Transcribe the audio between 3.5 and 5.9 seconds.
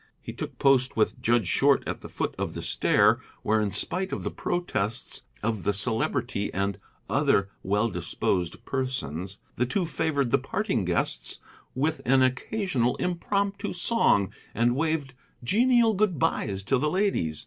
in spite of the protests of the